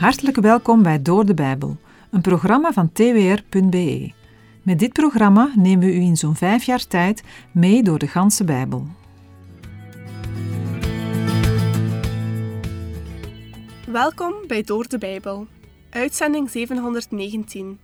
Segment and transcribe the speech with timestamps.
[0.00, 1.76] Hartelijk welkom bij Door de Bijbel,
[2.10, 4.12] een programma van twr.be.
[4.62, 7.22] Met dit programma nemen we u in zo'n vijf jaar tijd
[7.52, 8.86] mee door de ganse Bijbel.
[13.86, 15.46] Welkom bij Door de Bijbel,
[15.90, 17.78] uitzending 719.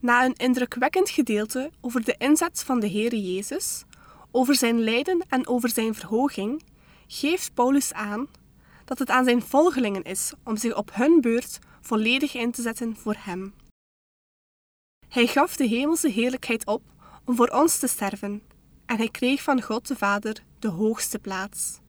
[0.00, 3.84] Na een indrukwekkend gedeelte over de inzet van de Heere Jezus,
[4.30, 6.62] over zijn lijden en over zijn verhoging,
[7.06, 8.28] geeft Paulus aan
[8.90, 12.96] dat het aan zijn volgelingen is om zich op hun beurt volledig in te zetten
[12.96, 13.54] voor Hem.
[15.08, 16.82] Hij gaf de hemelse heerlijkheid op
[17.24, 18.42] om voor ons te sterven,
[18.86, 21.80] en hij kreeg van God de Vader de hoogste plaats.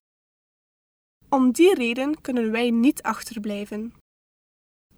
[1.30, 3.94] Om die reden kunnen wij niet achterblijven.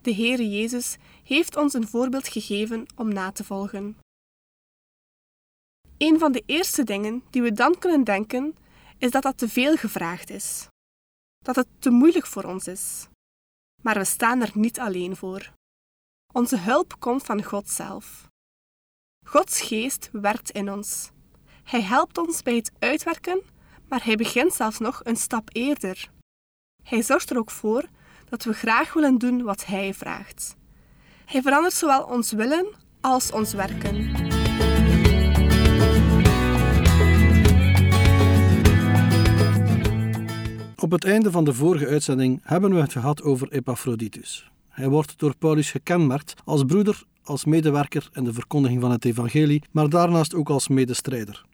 [0.02, 3.98] De Heere Jezus heeft ons een voorbeeld gegeven om na te volgen.
[5.98, 8.56] Een van de eerste dingen die we dan kunnen denken,
[8.98, 10.72] is dat dat te veel gevraagd is.
[11.44, 13.08] Dat het te moeilijk voor ons is.
[13.82, 15.54] Maar we staan er niet alleen voor.
[16.34, 18.28] Onze hulp komt van God zelf.
[19.26, 21.12] Gods geest werkt in ons.
[21.64, 23.42] Hij helpt ons bij het uitwerken,
[23.88, 26.10] maar hij begint zelfs nog een stap eerder.
[26.84, 27.86] Hij zorgt er ook voor
[28.30, 30.56] dat we graag willen doen wat hij vraagt.
[31.26, 34.23] Hij verandert zowel ons willen als ons werken.
[40.84, 44.52] Op het einde van de vorige uitzending hebben we het gehad over Epaphroditus.
[44.70, 49.64] Hij wordt door Paulus gekenmerkt als broeder, als medewerker in de verkondiging van het evangelie,
[49.72, 51.46] maar daarnaast ook als medestrijder.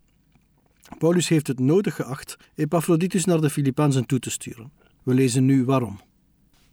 [0.97, 4.71] Paulus heeft het nodig geacht Epaphroditus naar de Filippenzen toe te sturen.
[5.03, 5.99] We lezen nu waarom.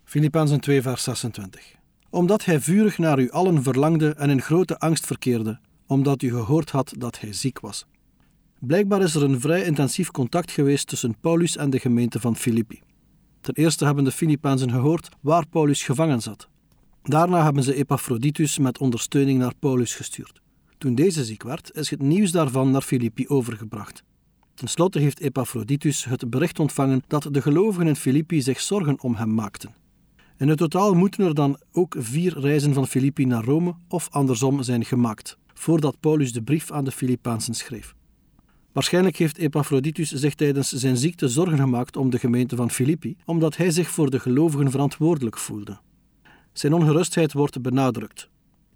[0.04, 1.74] Filippenzen 2 vers 26.
[2.10, 6.70] Omdat hij vurig naar u allen verlangde en in grote angst verkeerde, omdat u gehoord
[6.70, 7.86] had dat hij ziek was.
[8.66, 12.80] Blijkbaar is er een vrij intensief contact geweest tussen Paulus en de gemeente van Filippi.
[13.40, 16.48] Ten eerste hebben de Filippenzen gehoord waar Paulus gevangen zat.
[17.02, 20.40] Daarna hebben ze Epaphroditus met ondersteuning naar Paulus gestuurd.
[20.78, 24.02] Toen deze ziek werd, is het nieuws daarvan naar Filippi overgebracht.
[24.54, 29.14] Ten slotte heeft Epaphroditus het bericht ontvangen dat de gelovigen in Filippi zich zorgen om
[29.14, 29.74] hem maakten.
[30.38, 34.62] In het totaal moeten er dan ook vier reizen van Filippi naar Rome of andersom
[34.62, 37.94] zijn gemaakt, voordat Paulus de brief aan de Filippenzen schreef.
[38.76, 43.56] Waarschijnlijk heeft Epaphroditus zich tijdens zijn ziekte zorgen gemaakt om de gemeente van Filippi, omdat
[43.56, 45.78] hij zich voor de gelovigen verantwoordelijk voelde.
[46.52, 48.28] Zijn ongerustheid wordt benadrukt.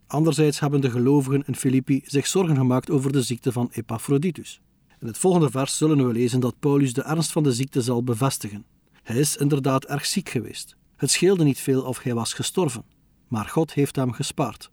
[0.06, 4.60] Anderzijds hebben de gelovigen in Filippi zich zorgen gemaakt over de ziekte van Epaphroditus.
[5.00, 8.04] In het volgende vers zullen we lezen dat Paulus de ernst van de ziekte zal
[8.04, 8.64] bevestigen.
[9.02, 10.76] Hij is inderdaad erg ziek geweest.
[10.96, 12.84] Het scheelde niet veel of hij was gestorven,
[13.28, 14.70] maar God heeft hem gespaard.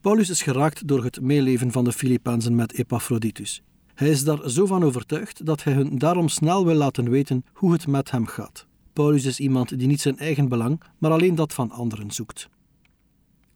[0.00, 3.62] Paulus is geraakt door het meeleven van de Filippenzen met Epaphroditus.
[4.02, 7.72] Hij is daar zo van overtuigd dat hij hun daarom snel wil laten weten hoe
[7.72, 8.66] het met hem gaat.
[8.92, 12.48] Paulus is iemand die niet zijn eigen belang, maar alleen dat van anderen zoekt.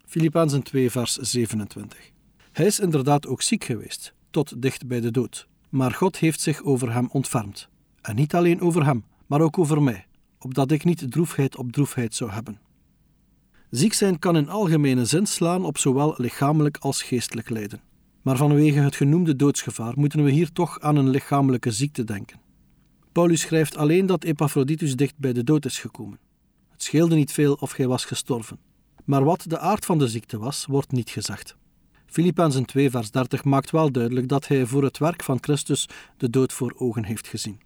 [0.05, 2.11] Filippenzen 2, vers 27.
[2.53, 5.49] Hij is inderdaad ook ziek geweest, tot dicht bij de dood.
[5.69, 7.69] Maar God heeft zich over hem ontfermd.
[8.01, 10.07] En niet alleen over hem, maar ook over mij,
[10.39, 12.61] opdat ik niet droefheid op droefheid zou hebben.
[13.71, 17.86] Ziek zijn kan in algemene zin slaan op zowel lichamelijk als geestelijk lijden.
[18.27, 22.41] Maar vanwege het genoemde doodsgevaar moeten we hier toch aan een lichamelijke ziekte denken.
[23.13, 26.19] Paulus schrijft alleen dat Epaphroditus dicht bij de dood is gekomen.
[26.71, 28.59] Het scheelde niet veel of hij was gestorven.
[29.05, 31.57] Maar wat de aard van de ziekte was, wordt niet gezegd.
[32.07, 36.31] Filippenzen 2 vers 30 maakt wel duidelijk dat hij voor het werk van Christus de
[36.31, 37.61] dood voor ogen heeft gezien.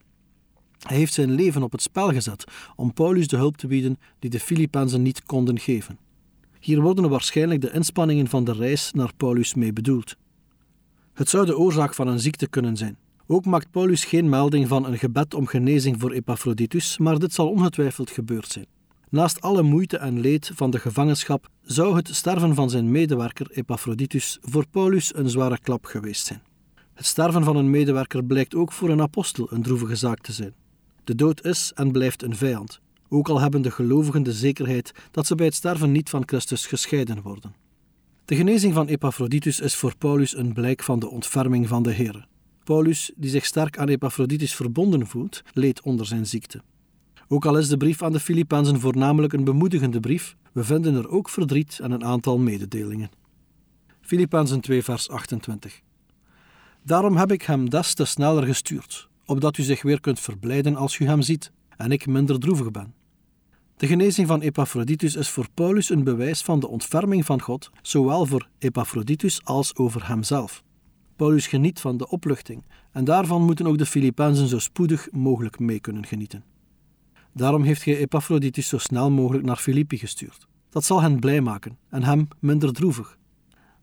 [0.78, 2.44] Hij heeft zijn leven op het spel gezet
[2.76, 5.99] om Paulus de hulp te bieden die de Filippenzen niet konden geven.
[6.59, 10.16] Hier worden waarschijnlijk de inspanningen van de reis naar Paulus mee bedoeld.
[11.20, 12.97] Het zou de oorzaak van een ziekte kunnen zijn.
[13.26, 17.48] Ook maakt Paulus geen melding van een gebed om genezing voor Epaphroditus, maar dit zal
[17.48, 18.66] ongetwijfeld gebeurd zijn.
[19.08, 24.38] Naast alle moeite en leed van de gevangenschap zou het sterven van zijn medewerker Epaphroditus
[24.42, 26.42] voor Paulus een zware klap geweest zijn.
[26.94, 30.55] Het sterven van een medewerker blijkt ook voor een apostel een droevige zaak te zijn.
[31.05, 35.26] De dood is en blijft een vijand, ook al hebben de gelovigen de zekerheid dat
[35.26, 37.55] ze bij het sterven niet van Christus gescheiden worden.
[38.31, 42.27] De genezing van Epaphroditus is voor Paulus een blijk van de ontferming van de Heer.
[42.65, 46.62] Paulus, die zich sterk aan Epaphroditus verbonden voelt, leed onder zijn ziekte.
[47.29, 51.09] Ook al is de brief aan de Filippenzen voornamelijk een bemoedigende brief, we vinden er
[51.09, 53.11] ook verdriet en een aantal mededelingen.
[54.00, 55.81] Filippenzen 2 vers 28
[56.82, 60.99] Daarom heb ik hem des te sneller gestuurd, opdat u zich weer kunt verblijden als
[60.99, 63.00] u hem ziet, en ik minder droevig ben.
[63.81, 68.27] De genezing van Epaphroditus is voor Paulus een bewijs van de ontferming van God, zowel
[68.27, 70.62] voor Epaphroditus als over hemzelf.
[71.17, 75.81] Paulus geniet van de opluchting, en daarvan moeten ook de Filippenzen zo spoedig mogelijk mee
[75.81, 76.44] kunnen genieten.
[77.32, 80.47] Daarom heeft hij Epaphroditus zo snel mogelijk naar Filippi gestuurd.
[80.71, 83.19] Dat zal hen blij maken en hem minder droevig.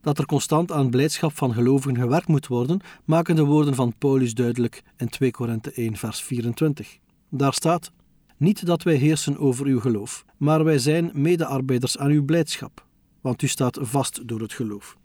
[0.02, 4.34] Dat er constant aan blijdschap van gelovigen gewerkt moet worden, maken de woorden van Paulus
[4.34, 6.98] duidelijk in 2 Korinthe 1, vers 24.
[7.30, 7.92] Daar staat:
[8.38, 12.86] Niet dat wij heersen over uw geloof, maar wij zijn medearbeiders aan uw blijdschap,
[13.22, 14.98] want u staat vast door het geloof.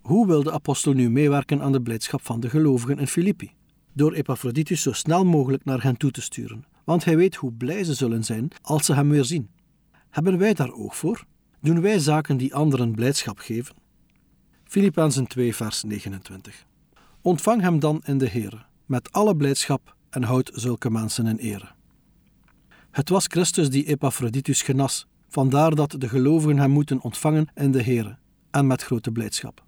[0.00, 3.50] Hoe wil de apostel nu meewerken aan de blijdschap van de gelovigen in Filippi?
[3.92, 7.84] Door Epaphroditus zo snel mogelijk naar hen toe te sturen, want hij weet hoe blij
[7.84, 9.50] ze zullen zijn als ze hem weer zien.
[10.10, 11.24] Hebben wij daar oog voor?
[11.60, 13.76] Doen wij zaken die anderen blijdschap geven?
[14.64, 16.66] Filippenzen 2, vers 29.
[17.20, 21.68] Ontvang hem dan in de Heere, met alle blijdschap en houd zulke mensen in ere.
[22.94, 27.82] Het was Christus die Epaphroditus genas, vandaar dat de gelovigen hem moeten ontvangen in de
[27.82, 28.16] Heere
[28.50, 29.64] en met grote blijdschap.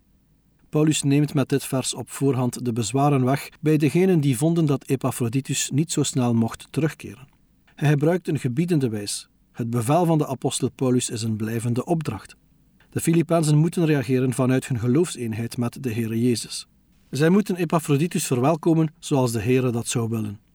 [0.69, 4.89] Paulus neemt met dit vers op voorhand de bezwaren weg bij degenen die vonden dat
[4.89, 7.29] Epaphroditus niet zo snel mocht terugkeren.
[7.75, 9.29] Hij gebruikt een gebiedende wijs.
[9.53, 12.37] Het bevel van de apostel Paulus is een blijvende opdracht.
[12.91, 16.67] De Filippenzen moeten reageren vanuit hun geloofseenheid met de Heere Jezus.
[17.11, 20.46] Zij moeten Epaphroditus verwelkomen zoals de Heere dat zou willen.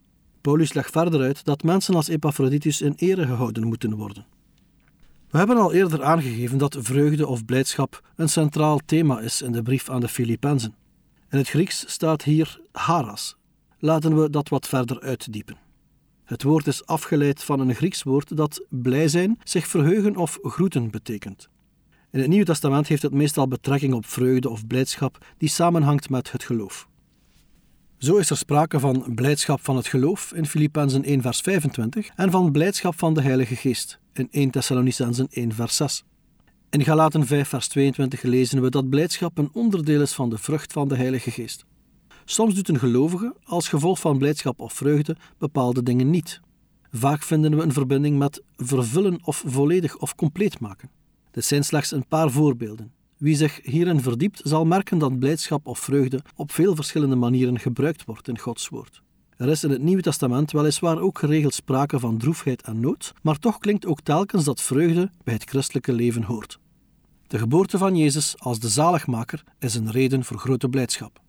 [0.41, 4.25] Paulus legt verder uit dat mensen als Epaphroditus in ere gehouden moeten worden.
[5.29, 9.61] We hebben al eerder aangegeven dat vreugde of blijdschap een centraal thema is in de
[9.61, 10.75] brief aan de Filippenzen.
[11.29, 13.35] In het Grieks staat hier haras.
[13.79, 15.57] Laten we dat wat verder uitdiepen.
[16.23, 20.89] Het woord is afgeleid van een Grieks woord dat blij zijn, zich verheugen of groeten
[20.89, 21.49] betekent.
[22.11, 26.31] In het Nieuwe Testament heeft het meestal betrekking op vreugde of blijdschap die samenhangt met
[26.31, 26.87] het geloof.
[28.01, 32.31] Zo is er sprake van blijdschap van het geloof in Filippenzen 1 vers 25 en
[32.31, 36.03] van blijdschap van de Heilige Geest in 1 Thessalonicenzen 1 vers 6.
[36.69, 40.73] In Galaten 5 vers 22 lezen we dat blijdschap een onderdeel is van de vrucht
[40.73, 41.65] van de Heilige Geest.
[42.25, 46.39] Soms doet een gelovige als gevolg van blijdschap of vreugde bepaalde dingen niet.
[46.91, 50.89] Vaak vinden we een verbinding met vervullen of volledig of compleet maken.
[51.31, 53.00] Dit zijn slechts een paar voorbeelden.
[53.21, 58.05] Wie zich hierin verdiept, zal merken dat blijdschap of vreugde op veel verschillende manieren gebruikt
[58.05, 59.01] wordt in Gods woord.
[59.37, 63.39] Er is in het Nieuwe Testament weliswaar ook geregeld sprake van droefheid en nood, maar
[63.39, 66.59] toch klinkt ook telkens dat vreugde bij het christelijke leven hoort.
[67.27, 71.19] De geboorte van Jezus als de zaligmaker is een reden voor grote blijdschap.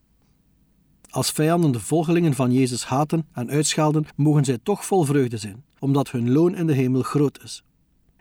[1.11, 5.65] Als vijanden de volgelingen van Jezus haten en uitschelden, mogen zij toch vol vreugde zijn,
[5.79, 7.65] omdat hun loon in de hemel groot is.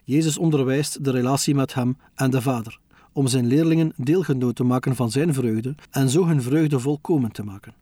[0.03, 2.79] Jezus onderwijst de relatie met Hem en de Vader,
[3.13, 7.43] om zijn leerlingen deelgenoot te maken van zijn vreugde en zo hun vreugde volkomen te
[7.43, 7.73] maken.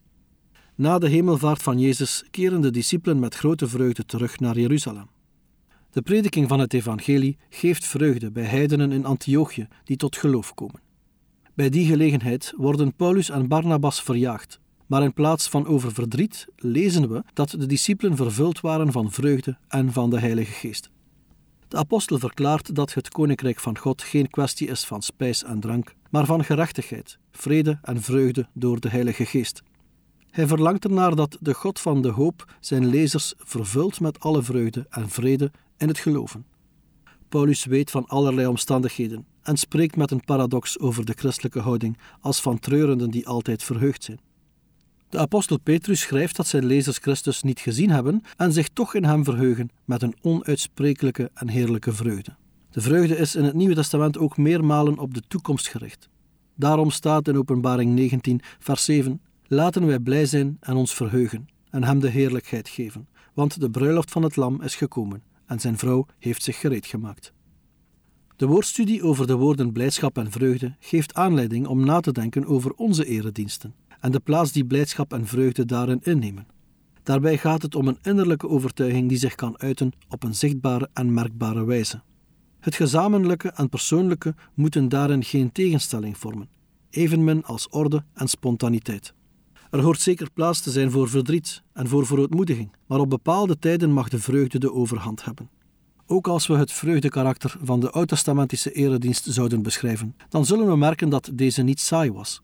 [0.76, 5.08] Na de hemelvaart van Jezus keren de discipelen met grote vreugde terug naar Jeruzalem.
[5.92, 10.82] De prediking van het evangelie geeft vreugde bij heidenen in Antiochië die tot geloof komen.
[11.54, 17.10] Bij die gelegenheid worden Paulus en Barnabas verjaagd, maar in plaats van over verdriet lezen
[17.10, 20.90] we dat de discipelen vervuld waren van vreugde en van de Heilige Geest.
[21.70, 25.94] De apostel verklaart dat het koninkrijk van God geen kwestie is van spijs en drank,
[26.10, 29.64] maar van gerechtigheid, vrede en vreugde door de Heilige Geest.
[30.30, 34.86] Hij verlangt ernaar dat de God van de hoop zijn lezers vervult met alle vreugde
[34.90, 36.46] en vrede in het geloven.
[37.28, 42.42] Paulus weet van allerlei omstandigheden en spreekt met een paradox over de christelijke houding als
[42.42, 44.20] van treurenden die altijd verheugd zijn.
[45.10, 49.04] De apostel Petrus schrijft dat zijn lezers Christus niet gezien hebben en zich toch in
[49.04, 52.36] hem verheugen met een onuitsprekelijke en heerlijke vreugde.
[52.70, 56.10] De vreugde is in het Nieuwe Testament ook meermalen op de toekomst gericht.
[56.56, 61.84] Daarom staat in Openbaring 19, vers 7: Laten wij blij zijn en ons verheugen en
[61.84, 66.06] hem de heerlijkheid geven, want de bruiloft van het Lam is gekomen en zijn vrouw
[66.20, 67.34] heeft zich gereed gemaakt.
[68.36, 72.74] De woordstudie over de woorden blijdschap en vreugde geeft aanleiding om na te denken over
[72.74, 76.48] onze erediensten en de plaats die blijdschap en vreugde daarin innemen.
[77.04, 81.14] Daarbij gaat het om een innerlijke overtuiging die zich kan uiten op een zichtbare en
[81.14, 82.02] merkbare wijze.
[82.60, 86.50] Het gezamenlijke en persoonlijke moeten daarin geen tegenstelling vormen,
[86.90, 89.14] evenmin als orde en spontaniteit.
[89.72, 93.92] Er hoort zeker plaats te zijn voor verdriet en voor verootmoediging, maar op bepaalde tijden
[93.92, 95.50] mag de vreugde de overhand hebben.
[96.06, 101.10] Ook als we het vreugdekarakter van de oud-testamentische eredienst zouden beschrijven, dan zullen we merken
[101.10, 102.42] dat deze niet saai was.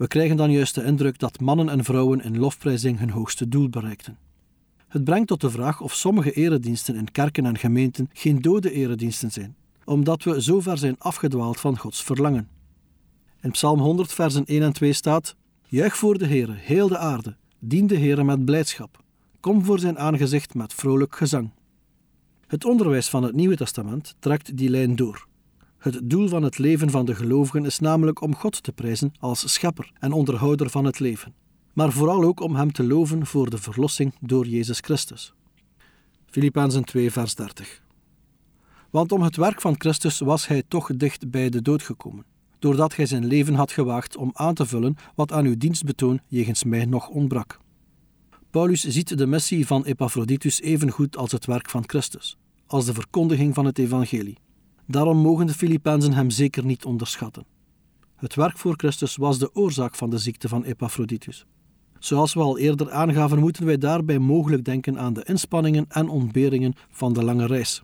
[0.00, 3.68] We krijgen dan juist de indruk dat mannen en vrouwen in lofprijzing hun hoogste doel
[3.68, 4.18] bereikten.
[4.88, 9.30] Het brengt tot de vraag of sommige erediensten in kerken en gemeenten geen dode erediensten
[9.30, 12.48] zijn, omdat we zo ver zijn afgedwaald van Gods verlangen.
[13.40, 17.36] In Psalm 100, versen 1 en 2 staat: Juich voor de Heere, heel de aarde,
[17.58, 19.02] dien de Heere met blijdschap.
[19.40, 21.50] Kom voor zijn aangezicht met vrolijk gezang.
[22.46, 25.28] Het onderwijs van het Nieuwe Testament trekt die lijn door.
[25.80, 29.52] Het doel van het leven van de gelovigen is namelijk om God te prijzen als
[29.52, 31.34] schepper en onderhouder van het leven,
[31.72, 35.34] maar vooral ook om Hem te loven voor de verlossing door Jezus Christus.
[36.26, 37.82] Filippenzen 2, vers 30.
[38.90, 42.24] Want om het werk van Christus was hij toch dicht bij de dood gekomen,
[42.58, 46.64] doordat hij zijn leven had gewaagd om aan te vullen wat aan uw dienstbetoon jegens
[46.64, 47.58] mij nog ontbrak.
[48.50, 53.54] Paulus ziet de missie van Epaphroditus evengoed als het werk van Christus, als de verkondiging
[53.54, 54.36] van het evangelie.
[54.90, 57.44] Daarom mogen de Filippenzen hem zeker niet onderschatten.
[58.16, 61.46] Het werk voor Christus was de oorzaak van de ziekte van Epaphroditus.
[61.98, 66.74] Zoals we al eerder aangaven, moeten wij daarbij mogelijk denken aan de inspanningen en ontberingen
[66.90, 67.82] van de lange reis.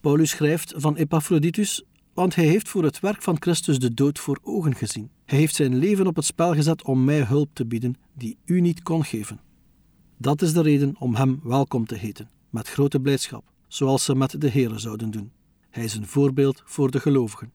[0.00, 1.84] Paulus schrijft van Epaphroditus,
[2.14, 5.10] want hij heeft voor het werk van Christus de dood voor ogen gezien.
[5.24, 8.60] Hij heeft zijn leven op het spel gezet om mij hulp te bieden die u
[8.60, 9.40] niet kon geven.
[10.18, 14.40] Dat is de reden om hem welkom te heten, met grote blijdschap, zoals ze met
[14.40, 15.35] de Here zouden doen.
[15.76, 17.52] Hij is een voorbeeld voor de gelovigen.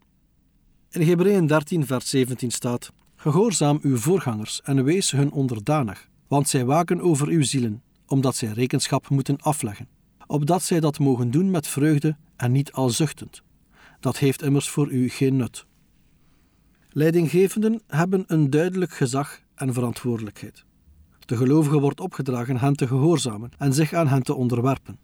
[0.90, 6.66] In Hebreeën 13, vers 17 staat: Gehoorzaam uw voorgangers en wees hun onderdanig, want zij
[6.66, 9.88] waken over uw zielen, omdat zij rekenschap moeten afleggen,
[10.28, 13.42] opdat zij dat mogen doen met vreugde en niet al zuchtend.
[14.00, 15.66] Dat heeft immers voor u geen nut.
[16.90, 20.66] Leidinggevenden hebben een duidelijk gezag en verantwoordelijkheid.
[21.20, 25.00] De gelovige wordt opgedragen hen te gehoorzamen en zich aan hen te onderwerpen.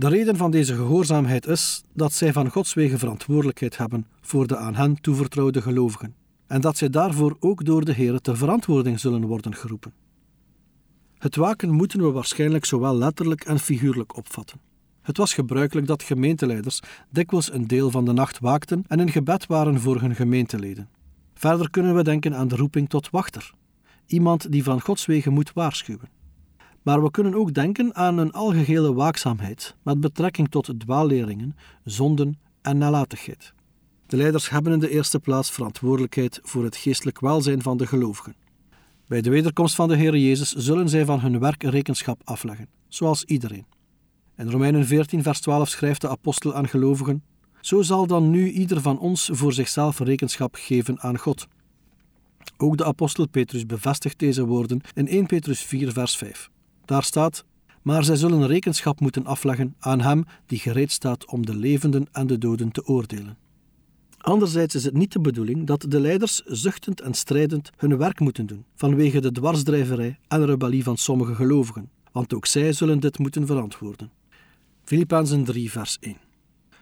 [0.00, 4.56] De reden van deze gehoorzaamheid is dat zij van Gods wegen verantwoordelijkheid hebben voor de
[4.56, 6.14] aan hen toevertrouwde gelovigen
[6.46, 9.92] en dat zij daarvoor ook door de Heer ter verantwoording zullen worden geroepen.
[11.18, 14.60] Het waken moeten we waarschijnlijk zowel letterlijk en figuurlijk opvatten.
[15.02, 16.80] Het was gebruikelijk dat gemeenteleiders
[17.10, 20.88] dikwijls een deel van de nacht waakten en in gebed waren voor hun gemeenteleden.
[21.34, 23.52] Verder kunnen we denken aan de roeping tot wachter,
[24.06, 26.19] iemand die van Gods wegen moet waarschuwen.
[26.82, 32.78] Maar we kunnen ook denken aan een algehele waakzaamheid met betrekking tot dwaalleringen, zonden en
[32.78, 33.52] nalatigheid.
[34.06, 38.34] De leiders hebben in de eerste plaats verantwoordelijkheid voor het geestelijk welzijn van de gelovigen.
[39.06, 43.24] Bij de wederkomst van de Heer Jezus zullen zij van hun werk rekenschap afleggen, zoals
[43.24, 43.66] iedereen.
[44.36, 47.22] In Romeinen 14, vers 12 schrijft de apostel aan gelovigen:
[47.60, 51.46] Zo zal dan nu ieder van ons voor zichzelf rekenschap geven aan God.
[52.56, 56.50] Ook de apostel Petrus bevestigt deze woorden in 1 Petrus 4, vers 5.
[56.90, 57.44] Daar staat:
[57.82, 62.26] Maar zij zullen rekenschap moeten afleggen aan hem die gereed staat om de levenden en
[62.26, 63.38] de doden te oordelen.
[64.18, 68.46] Anderzijds is het niet de bedoeling dat de leiders zuchtend en strijdend hun werk moeten
[68.46, 73.46] doen, vanwege de dwarsdrijverij en rebellie van sommige gelovigen, want ook zij zullen dit moeten
[73.46, 74.10] verantwoorden.
[74.84, 76.16] Filippenzen 3, vers 1.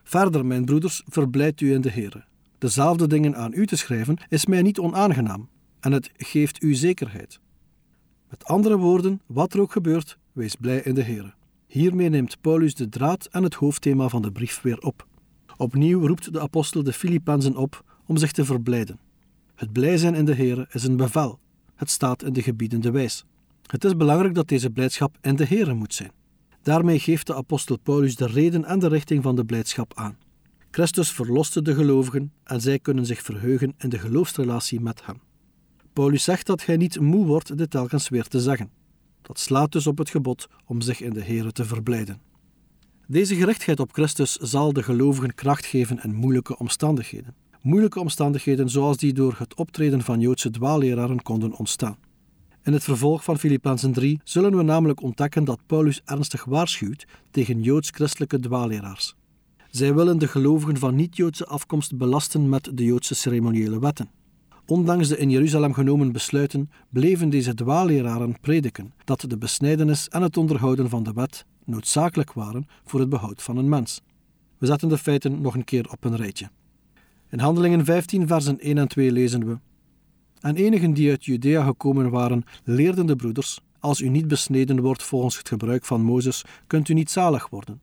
[0.02, 2.26] Verder, mijn broeders, verblijd u in de Heer.
[2.58, 5.48] Dezelfde dingen aan u te schrijven is mij niet onaangenaam,
[5.80, 7.40] en het geeft u zekerheid.
[8.30, 11.34] Met andere woorden, wat er ook gebeurt, wees blij in de Heer.
[11.66, 15.06] Hiermee neemt Paulus de draad en het hoofdthema van de brief weer op.
[15.56, 18.98] Opnieuw roept de apostel de Filippenzen op om zich te verblijden.
[19.54, 21.38] Het blij zijn in de Heer is een bevel.
[21.74, 23.24] Het staat in de gebiedende wijs.
[23.66, 26.12] Het is belangrijk dat deze blijdschap in de Heer moet zijn.
[26.62, 30.16] Daarmee geeft de apostel Paulus de reden en de richting van de blijdschap aan.
[30.70, 35.20] Christus verloste de gelovigen en zij kunnen zich verheugen in de geloofsrelatie met hem.
[35.98, 38.70] Paulus zegt dat hij niet moe wordt dit telkens weer te zeggen.
[39.22, 42.20] Dat slaat dus op het gebod om zich in de Heer te verblijden.
[43.06, 47.34] Deze gerichtheid op Christus zal de gelovigen kracht geven in moeilijke omstandigheden.
[47.62, 51.98] Moeilijke omstandigheden zoals die door het optreden van Joodse dwaalleraren konden ontstaan.
[52.62, 57.62] In het vervolg van Filippenzen 3 zullen we namelijk ontdekken dat Paulus ernstig waarschuwt tegen
[57.62, 59.14] joods-christelijke dwaalleraars.
[59.70, 64.17] Zij willen de gelovigen van niet-Joodse afkomst belasten met de Joodse ceremoniële wetten.
[64.70, 70.36] Ondanks de in Jeruzalem genomen besluiten bleven deze dwaalleraren prediken dat de besnijdenis en het
[70.36, 74.00] onderhouden van de wet noodzakelijk waren voor het behoud van een mens.
[74.58, 76.50] We zetten de feiten nog een keer op een rijtje.
[77.30, 79.58] In Handelingen 15, versen 1 en 2 lezen we:
[80.40, 85.02] En enigen die uit Judea gekomen waren, leerden de broeders: Als u niet besneden wordt
[85.02, 87.80] volgens het gebruik van Mozes, kunt u niet zalig worden.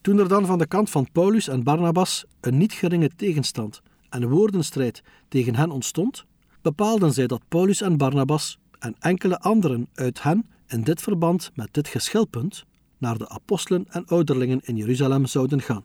[0.00, 3.82] Toen er dan van de kant van Paulus en Barnabas een niet geringe tegenstand
[4.16, 6.24] en woordenstrijd tegen hen ontstond,
[6.62, 11.68] bepaalden zij dat Paulus en Barnabas en enkele anderen uit hen in dit verband met
[11.70, 12.64] dit geschilpunt
[12.98, 15.84] naar de apostelen en ouderlingen in Jeruzalem zouden gaan.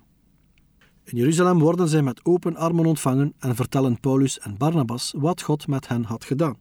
[1.03, 5.67] In Jeruzalem worden zij met open armen ontvangen en vertellen Paulus en Barnabas wat God
[5.67, 6.57] met hen had gedaan.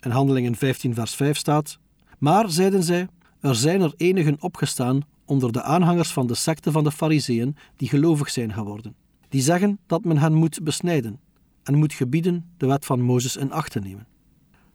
[0.00, 1.78] In Handelingen 15, vers 5 staat:
[2.18, 3.08] Maar, zeiden zij,
[3.40, 7.88] er zijn er enigen opgestaan onder de aanhangers van de secte van de Fariseeën die
[7.88, 9.03] gelovig zijn geworden.
[9.28, 11.20] Die zeggen dat men hen moet besnijden
[11.62, 14.06] en moet gebieden de wet van Mozes in acht te nemen.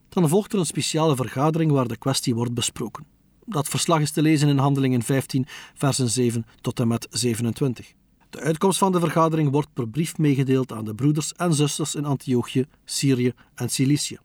[0.10, 3.06] Dan volgt er een speciale vergadering waar de kwestie wordt besproken.
[3.46, 7.94] Dat verslag is te lezen in Handelingen 15, versen 7 tot en met 27.
[8.29, 12.06] De uitkomst van de vergadering wordt per brief meegedeeld aan de broeders en zusters in
[12.06, 14.18] Antiochië, Syrië en Cilicië.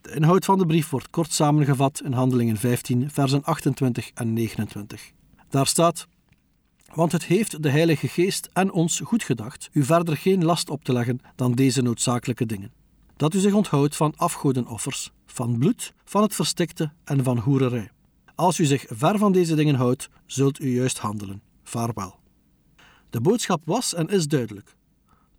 [0.00, 5.12] De inhoud van de brief wordt kort samengevat in Handelingen 15, versen 28 en 29.
[5.48, 6.06] Daar staat:
[6.94, 10.84] Want het heeft de Heilige Geest en ons goed gedacht u verder geen last op
[10.84, 12.72] te leggen dan deze noodzakelijke dingen.
[13.16, 17.90] Dat u zich onthoudt van afgodenoffers, van bloed, van het verstikte en van hoererij.
[18.34, 21.42] Als u zich ver van deze dingen houdt, zult u juist handelen.
[21.62, 22.18] Vaarwel.
[23.10, 24.74] De boodschap was en is duidelijk.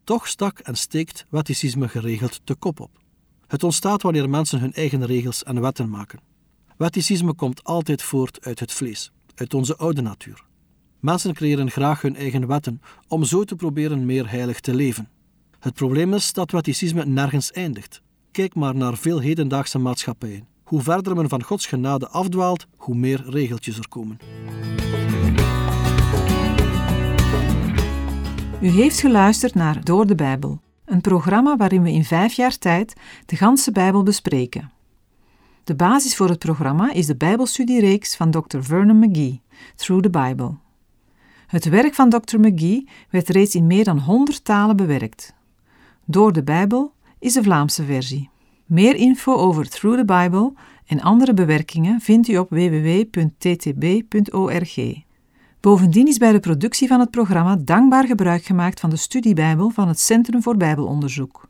[0.03, 3.00] Toch stak en steekt wetticisme geregeld de kop op.
[3.48, 6.20] Het ontstaat wanneer mensen hun eigen regels en wetten maken.
[6.77, 10.50] Wetticisme komt altijd voort uit het vlees, uit onze oude natuur.
[11.01, 15.10] Mensen creëren graag hun eigen wetten om zo te proberen meer heilig te leven.
[15.60, 18.01] Het probleem is dat wetticisme nergens eindigt.
[18.31, 20.48] Kijk maar naar veel hedendaagse maatschappijen.
[20.63, 24.17] Hoe verder men van Gods genade afdwaalt, hoe meer regeltjes er komen.
[28.62, 32.93] U heeft geluisterd naar Door de Bijbel, een programma waarin we in vijf jaar tijd
[33.25, 34.72] de ganse Bijbel bespreken.
[35.63, 38.60] De basis voor het programma is de Bijbelstudiereeks van Dr.
[38.60, 39.41] Vernon McGee,
[39.75, 40.58] Through the Bible.
[41.51, 42.39] Het werk van Dr.
[42.39, 45.34] McGee werd reeds in meer dan 100 talen bewerkt.
[46.05, 48.29] Door de Bijbel is de Vlaamse versie.
[48.65, 50.53] Meer info over Through the Bible
[50.86, 53.74] en andere bewerkingen vindt u op www.ttb.org.
[55.60, 59.88] Bovendien is bij de productie van het programma dankbaar gebruik gemaakt van de studiebijbel van
[59.88, 61.50] het Centrum voor Bijbelonderzoek.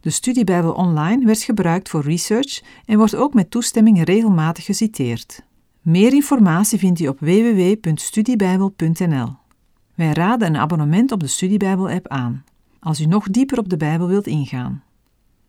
[0.00, 5.45] De studiebijbel online werd gebruikt voor research en wordt ook met toestemming regelmatig geciteerd.
[5.86, 9.28] Meer informatie vindt u op www.studiebijbel.nl.
[9.94, 12.44] Wij raden een abonnement op de Studiebijbel-app aan,
[12.80, 14.82] als u nog dieper op de Bijbel wilt ingaan.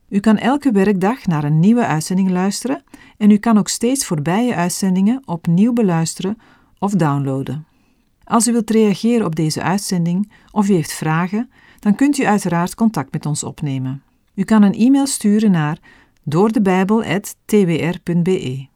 [0.09, 2.83] U kan elke werkdag naar een nieuwe uitzending luisteren
[3.17, 6.37] en u kan ook steeds voorbije uitzendingen opnieuw beluisteren
[6.79, 7.65] of downloaden.
[8.23, 12.75] Als u wilt reageren op deze uitzending of u heeft vragen, dan kunt u uiteraard
[12.75, 14.03] contact met ons opnemen.
[14.33, 15.79] U kan een e-mail sturen naar
[16.23, 18.75] doordebijbel.twr.be.